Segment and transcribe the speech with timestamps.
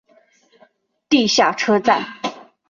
[1.09, 2.03] 地下车站。